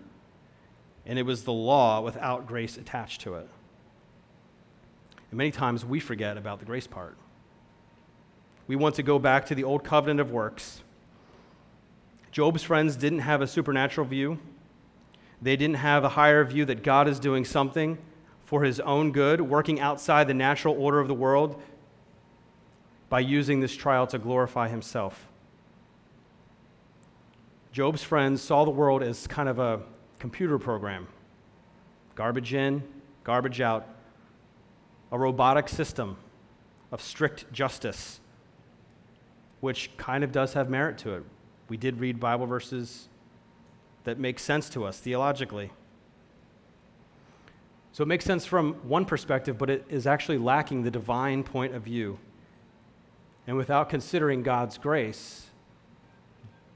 [1.05, 3.49] and it was the law without grace attached to it.
[5.31, 7.17] And many times we forget about the grace part.
[8.67, 10.83] We want to go back to the old covenant of works.
[12.33, 14.39] Job's friends didn't have a supernatural view.
[15.41, 17.99] They didn't have a higher view that God is doing something
[18.45, 21.61] for his own good, working outside the natural order of the world
[23.09, 25.29] by using this trial to glorify himself.
[27.73, 29.81] Job's friends saw the world as kind of a
[30.19, 31.09] computer program
[32.15, 32.83] garbage in,
[33.25, 33.87] garbage out,
[35.11, 36.17] a robotic system
[36.93, 38.21] of strict justice,
[39.61, 41.25] which kind of does have merit to it.
[41.69, 43.09] We did read Bible verses
[44.05, 45.71] that make sense to us theologically.
[47.93, 51.75] So it makes sense from one perspective, but it is actually lacking the divine point
[51.75, 52.19] of view.
[53.47, 55.51] And without considering God's grace,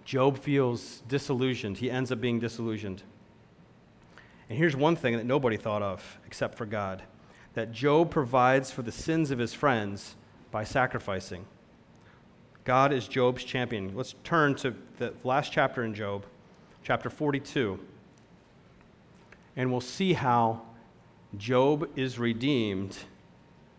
[0.04, 1.78] Job feels disillusioned.
[1.78, 3.02] He ends up being disillusioned.
[4.48, 7.02] And here's one thing that nobody thought of except for God
[7.54, 10.14] that Job provides for the sins of his friends
[10.52, 11.44] by sacrificing.
[12.68, 13.96] God is Job's champion.
[13.96, 16.26] Let's turn to the last chapter in Job,
[16.84, 17.80] chapter 42,
[19.56, 20.60] and we'll see how
[21.38, 22.98] Job is redeemed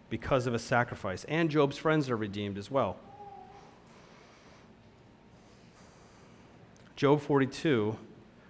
[0.09, 2.97] because of a sacrifice, and Job's friends are redeemed as well.
[6.95, 7.95] Job 42,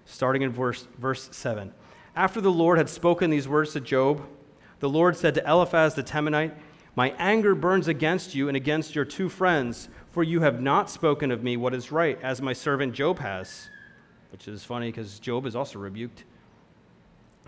[0.05, 1.73] starting in verse, verse 7.
[2.15, 4.25] After the Lord had spoken these words to Job,
[4.79, 6.53] the Lord said to Eliphaz the Temanite,
[6.95, 11.31] My anger burns against you and against your two friends for you have not spoken
[11.31, 13.69] of me what is right, as my servant Job has.
[14.31, 16.23] Which is funny because Job is also rebuked.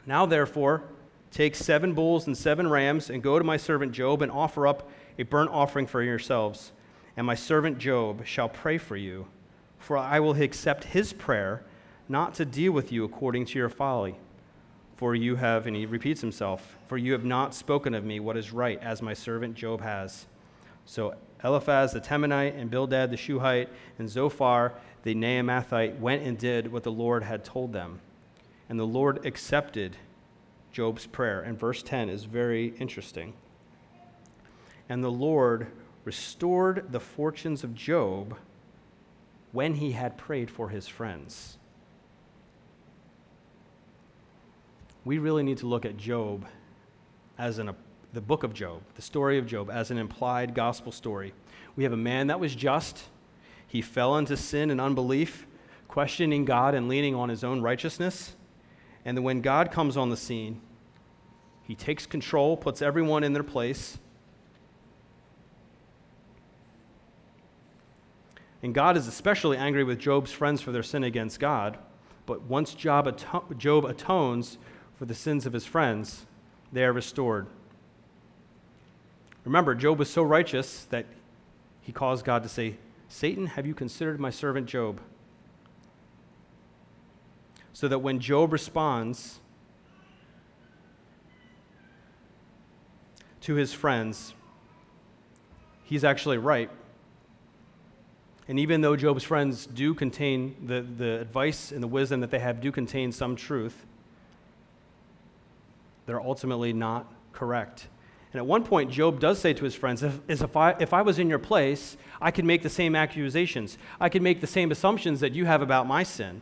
[0.05, 0.83] Now, therefore,
[1.31, 4.89] take seven bulls and seven rams, and go to my servant Job and offer up
[5.17, 6.71] a burnt offering for yourselves.
[7.15, 9.27] And my servant Job shall pray for you,
[9.77, 11.63] for I will accept his prayer,
[12.09, 14.17] not to deal with you according to your folly.
[14.95, 18.37] For you have, and he repeats himself, for you have not spoken of me what
[18.37, 20.27] is right, as my servant Job has.
[20.85, 24.73] So Eliphaz the Temanite, and Bildad the Shuhite, and Zophar
[25.03, 27.99] the Naamathite went and did what the Lord had told them.
[28.69, 29.97] And the Lord accepted
[30.71, 31.41] Job's prayer.
[31.41, 33.33] And verse 10 is very interesting.
[34.87, 35.67] And the Lord
[36.05, 38.37] restored the fortunes of Job
[39.51, 41.57] when he had prayed for his friends.
[45.03, 46.45] we really need to look at Job
[47.37, 47.71] as an,
[48.13, 51.33] the book of Job, the story of Job, as an implied gospel story.
[51.75, 53.05] We have a man that was just.
[53.65, 55.47] He fell into sin and unbelief,
[55.87, 58.35] questioning God and leaning on his own righteousness.
[59.05, 60.61] And then when God comes on the scene,
[61.63, 63.97] he takes control, puts everyone in their place.
[68.61, 71.77] And God is especially angry with Job's friends for their sin against God.
[72.25, 74.57] But once Job, atones
[74.95, 76.25] for the sins of his friends,
[76.71, 77.47] they are restored.
[79.43, 81.05] Remember, Job was so righteous that
[81.81, 82.75] he caused God to say,
[83.09, 85.01] Satan, have you considered my servant Job?
[87.73, 89.39] So that when Job responds
[93.41, 94.33] to his friends,
[95.83, 96.69] he's actually right.
[98.47, 102.39] And even though Job's friends do contain the, the advice and the wisdom that they
[102.39, 103.85] have, do contain some truth,
[106.05, 107.87] they're ultimately not correct.
[108.33, 111.01] And at one point, Job does say to his friends, if, if, I, if I
[111.01, 113.77] was in your place, I could make the same accusations.
[113.99, 116.41] I could make the same assumptions that you have about my sin.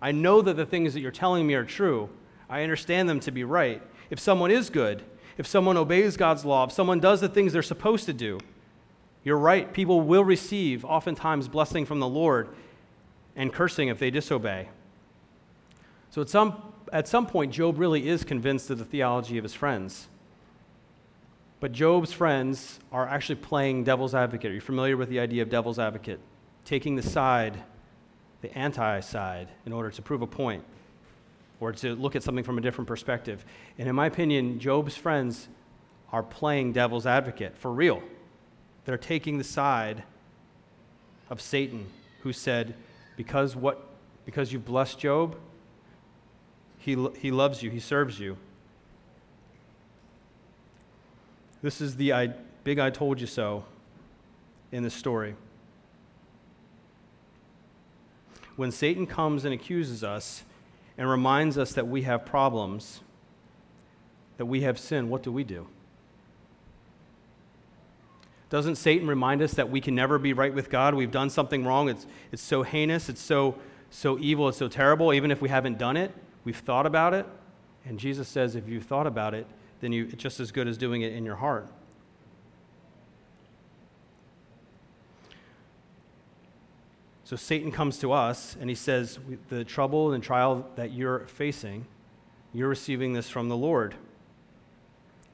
[0.00, 2.10] I know that the things that you're telling me are true.
[2.50, 3.80] I understand them to be right.
[4.10, 5.02] If someone is good,
[5.38, 8.38] if someone obeys God's law, if someone does the things they're supposed to do,
[9.24, 9.72] you're right.
[9.72, 12.48] People will receive, oftentimes, blessing from the Lord
[13.36, 14.68] and cursing if they disobey.
[16.10, 19.54] So at some at some point, Job really is convinced of the theology of his
[19.54, 20.08] friends.
[21.62, 24.50] But Job's friends are actually playing devil's advocate.
[24.50, 26.18] Are you familiar with the idea of devil's advocate?
[26.64, 27.62] Taking the side,
[28.40, 30.64] the anti side, in order to prove a point
[31.60, 33.44] or to look at something from a different perspective.
[33.78, 35.48] And in my opinion, Job's friends
[36.10, 38.02] are playing devil's advocate for real.
[38.84, 40.02] They're taking the side
[41.30, 41.86] of Satan,
[42.22, 42.74] who said,
[43.16, 43.86] because, what,
[44.24, 45.36] because you've blessed Job,
[46.76, 48.36] he, he loves you, He serves you.
[51.62, 52.26] This is the I,
[52.64, 53.64] big I told you so
[54.72, 55.36] in the story.
[58.56, 60.42] When Satan comes and accuses us
[60.98, 63.00] and reminds us that we have problems,
[64.36, 65.68] that we have sin, what do we do?
[68.50, 70.94] Doesn't Satan remind us that we can never be right with God?
[70.94, 71.88] We've done something wrong.
[71.88, 73.54] It's, it's so heinous, it's so,
[73.88, 76.12] so evil, it's so terrible, even if we haven't done it.
[76.44, 77.24] We've thought about it,
[77.86, 79.46] and Jesus says if you've thought about it,
[79.82, 81.66] then you, it's just as good as doing it in your heart.
[87.24, 89.18] So Satan comes to us and he says,
[89.48, 91.86] The trouble and trial that you're facing,
[92.52, 93.96] you're receiving this from the Lord.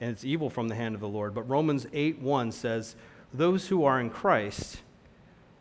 [0.00, 1.34] And it's evil from the hand of the Lord.
[1.34, 2.96] But Romans 8 1 says,
[3.34, 4.80] Those who are in Christ,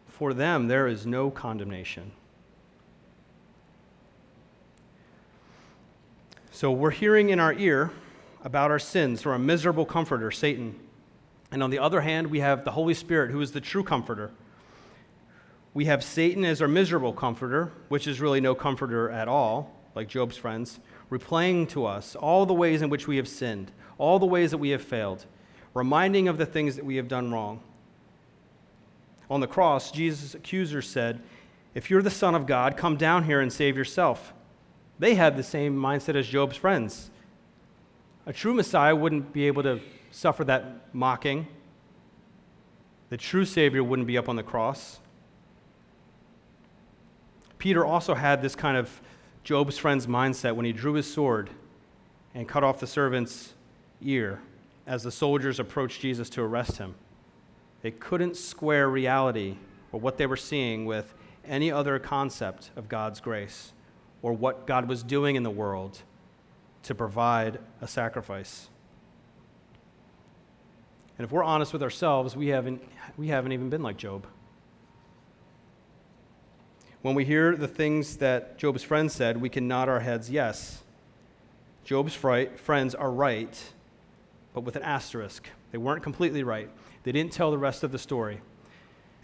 [0.07, 2.11] for them there is no condemnation.
[6.51, 7.91] So we're hearing in our ear
[8.47, 10.73] about our sins from a miserable comforter, Satan.
[11.51, 14.31] And on the other hand, we have the Holy Spirit, who is the true comforter.
[15.73, 20.07] We have Satan as our miserable comforter, which is really no comforter at all, like
[20.07, 20.79] Job's friends,
[21.11, 24.59] replaying to us all the ways in which we have sinned, all the ways that
[24.59, 25.25] we have failed,
[25.73, 27.59] reminding of the things that we have done wrong.
[29.29, 31.21] On the cross, Jesus' accuser said,
[31.75, 34.31] If you're the Son of God, come down here and save yourself.
[34.99, 37.11] They had the same mindset as Job's friends.
[38.27, 39.79] A true Messiah wouldn't be able to
[40.11, 41.47] suffer that mocking.
[43.09, 44.99] The true Savior wouldn't be up on the cross.
[47.57, 48.99] Peter also had this kind of
[49.45, 51.51] Job's friend's mindset when he drew his sword
[52.35, 53.53] and cut off the servant's
[54.01, 54.41] ear
[54.85, 56.95] as the soldiers approached Jesus to arrest him.
[57.81, 59.55] They couldn't square reality
[59.93, 61.13] or what they were seeing with
[61.45, 63.71] any other concept of God's grace
[64.21, 66.01] or what God was doing in the world
[66.87, 68.69] to provide a sacrifice.
[71.17, 72.81] And if we're honest with ourselves, we haven't,
[73.17, 74.25] we haven't even been like Job.
[77.01, 80.81] When we hear the things that Job's friends said, we can nod our heads yes.
[81.83, 83.61] Job's friends are right,
[84.53, 85.49] but with an asterisk.
[85.73, 86.69] They weren't completely right.
[87.03, 88.39] They didn't tell the rest of the story.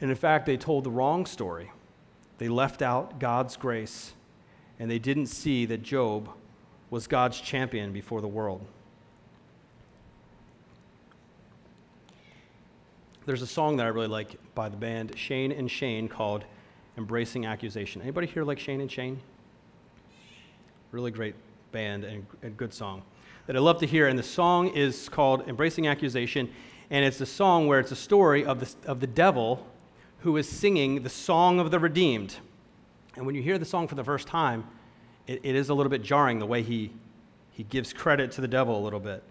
[0.01, 1.71] And in fact, they told the wrong story.
[2.39, 4.11] They left out God's grace,
[4.79, 6.29] and they didn't see that Job
[6.93, 8.63] was God's champion before the world.
[13.25, 16.45] There's a song that I really like by the band Shane and Shane called
[16.95, 18.03] Embracing Accusation.
[18.03, 19.19] Anybody here like Shane and Shane?
[20.91, 21.33] Really great
[21.71, 23.01] band and a good song
[23.47, 24.07] that I love to hear.
[24.07, 26.47] And the song is called Embracing Accusation.
[26.91, 29.65] And it's a song where it's a story of the, of the devil
[30.19, 32.35] who is singing the song of the redeemed.
[33.15, 34.67] And when you hear the song for the first time,
[35.27, 36.91] it, it is a little bit jarring the way he,
[37.51, 39.23] he gives credit to the devil a little bit.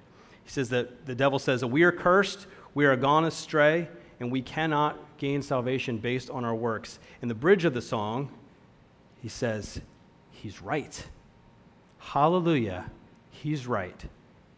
[0.45, 3.89] He says that the devil says that we are cursed, we are gone astray,
[4.19, 6.99] and we cannot gain salvation based on our works.
[7.21, 8.31] In the bridge of the song,
[9.21, 9.81] he says,
[10.31, 11.07] He's right.
[11.99, 12.91] Hallelujah,
[13.31, 14.05] He's right.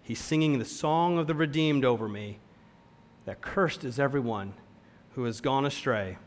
[0.02, 2.38] He's singing the song of the redeemed over me,
[3.24, 4.52] that cursed is everyone
[5.14, 6.18] who has gone astray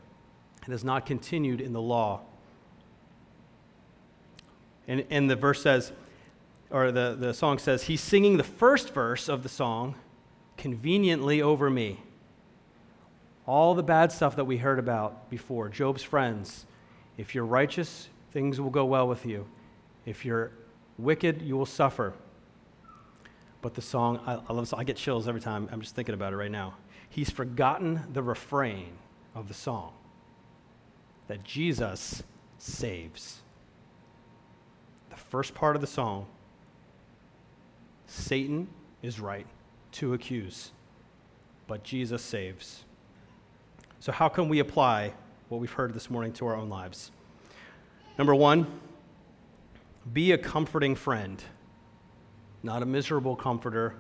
[0.64, 2.22] and has not continued in the law.
[4.88, 5.91] And, and the verse says,
[6.69, 9.95] or the, the song says, He's singing the first verse of the song
[10.57, 11.99] conveniently over me.
[13.45, 16.65] All the bad stuff that we heard about before, Job's friends.
[17.17, 19.47] If you're righteous, things will go well with you.
[20.05, 20.51] If you're
[20.97, 22.13] wicked, you will suffer.
[23.61, 24.73] But the song, I, I love.
[24.73, 25.69] I get chills every time.
[25.71, 26.75] I'm just thinking about it right now.
[27.09, 28.91] He's forgotten the refrain
[29.33, 29.93] of the song
[31.27, 32.23] that Jesus
[32.57, 33.41] saves.
[35.30, 36.25] First part of the song
[38.05, 38.69] Satan
[39.01, 39.45] is right
[39.93, 40.71] to accuse,
[41.67, 42.86] but Jesus saves.
[43.99, 45.13] So, how can we apply
[45.49, 47.11] what we've heard this morning to our own lives?
[48.17, 48.67] Number one,
[50.13, 51.43] be a comforting friend,
[52.63, 53.95] not a miserable comforter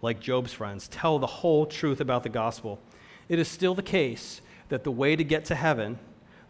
[0.00, 0.88] like Job's friends.
[0.88, 2.80] Tell the whole truth about the gospel.
[3.28, 4.40] It is still the case
[4.70, 5.98] that the way to get to heaven,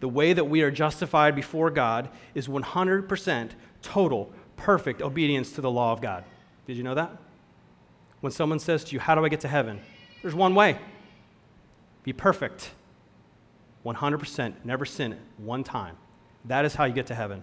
[0.01, 3.51] the way that we are justified before God, is 100%
[3.83, 6.25] total, perfect obedience to the law of God.
[6.67, 7.17] Did you know that?
[8.21, 9.81] When someone says to you, How do I get to heaven?
[10.23, 10.79] There's one way
[12.03, 12.71] be perfect.
[13.85, 15.97] 100%, never sin one time.
[16.45, 17.43] That is how you get to heaven.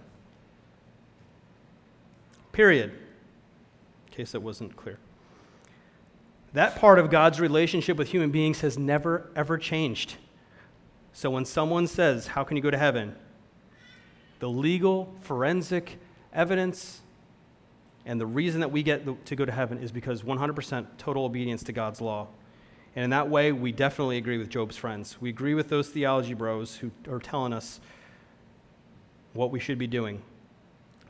[2.52, 2.90] Period.
[2.90, 4.98] In case that wasn't clear.
[6.52, 10.16] That part of God's relationship with human beings has never, ever changed.
[11.16, 13.16] So when someone says, How can you go to heaven?
[14.38, 15.98] the legal, forensic
[16.30, 17.00] evidence
[18.04, 21.62] and the reason that we get to go to heaven is because 100% total obedience
[21.62, 22.28] to God's law.
[22.94, 25.16] And in that way, we definitely agree with Job's friends.
[25.18, 27.80] We agree with those theology bros who are telling us
[29.32, 30.20] what we should be doing.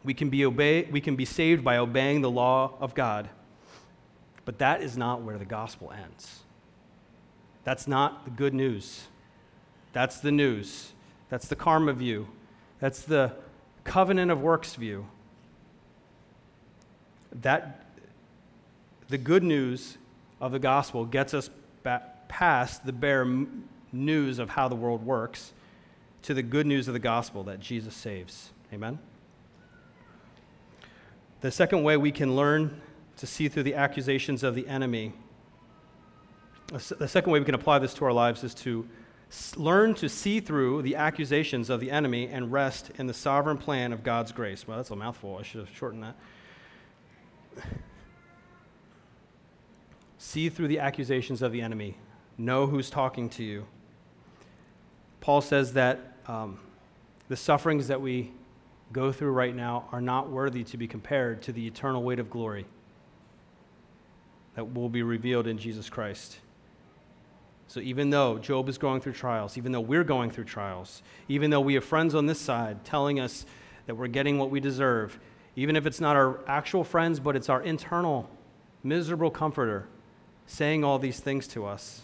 [0.05, 3.29] We can be, obey, we can be saved by obeying the law of God
[4.45, 6.45] but that is not where the gospel ends.
[7.65, 9.09] That's not the good news.
[9.93, 10.93] That's the news.
[11.29, 12.29] That's the karma view.
[12.81, 13.33] That's the
[13.85, 15.07] covenant of works view.
[17.33, 17.85] That
[19.09, 19.99] the good news
[20.41, 21.51] of the gospel gets us
[22.29, 23.27] past the bare
[23.93, 25.53] news of how the world works
[26.23, 28.51] to the good news of the gospel that Jesus saves.
[28.73, 28.99] Amen.
[31.41, 32.81] The second way we can learn
[33.19, 35.13] to see through the accusations of the enemy.
[36.73, 38.89] The second way we can apply this to our lives is to
[39.57, 43.93] learn to see through the accusations of the enemy and rest in the sovereign plan
[43.93, 44.67] of God's grace.
[44.67, 45.37] Well, that's a mouthful.
[45.39, 46.17] I should have shortened that.
[50.19, 51.97] see through the accusations of the enemy.
[52.39, 53.67] Know who's talking to you.
[55.21, 56.59] Paul says that um,
[57.29, 58.33] the sufferings that we
[58.93, 62.31] go through right now are not worthy to be compared to the eternal weight of
[62.31, 62.67] glory
[64.55, 66.39] that will be revealed in Jesus Christ.
[67.69, 71.51] So even though Job is going through trials, even though we're going through trials, even
[71.51, 73.45] though we have friends on this side telling us
[73.87, 75.19] that we're getting what we deserve,
[75.57, 78.31] even if it's not our actual friends, but it's our internal
[78.83, 79.89] miserable comforter
[80.47, 82.03] saying all these things to us,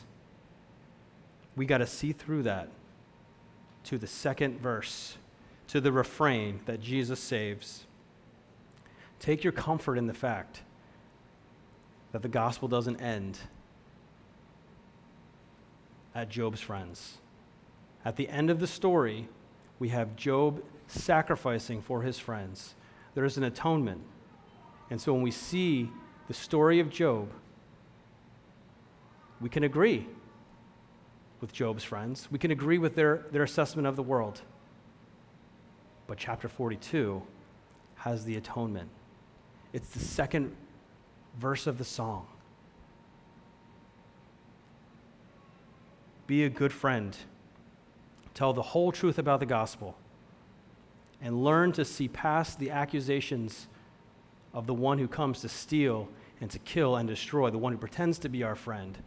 [1.54, 2.68] we got to see through that
[3.84, 5.16] to the second verse,
[5.68, 7.84] to the refrain that Jesus saves.
[9.20, 10.62] Take your comfort in the fact
[12.10, 13.38] that the gospel doesn't end
[16.14, 17.18] at Job's friends.
[18.04, 19.28] At the end of the story,
[19.78, 22.74] we have Job sacrificing for his friends.
[23.14, 24.02] There is an atonement.
[24.90, 25.90] And so when we see
[26.28, 27.30] the story of Job,
[29.40, 30.06] we can agree
[31.40, 32.28] with Job's friends.
[32.30, 34.42] We can agree with their, their assessment of the world.
[36.06, 37.22] But chapter 42
[37.96, 38.88] has the atonement.
[39.72, 40.54] It's the second
[41.38, 42.26] verse of the song.
[46.26, 47.16] Be a good friend.
[48.34, 49.96] Tell the whole truth about the gospel.
[51.20, 53.68] And learn to see past the accusations
[54.52, 56.08] of the one who comes to steal
[56.40, 58.98] and to kill and destroy, the one who pretends to be our friend,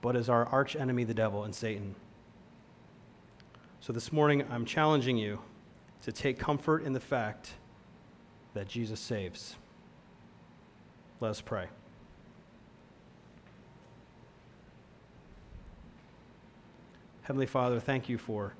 [0.00, 1.94] but is our arch enemy, the devil and Satan.
[3.80, 5.40] So this morning, I'm challenging you
[6.02, 7.52] to take comfort in the fact
[8.54, 9.56] that Jesus saves.
[11.20, 11.68] Let us pray.
[17.22, 18.54] Heavenly Father, thank you for